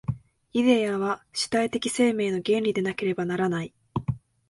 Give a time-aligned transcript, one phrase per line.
[0.53, 3.73] イデヤは主体的生命の原理でなければならない。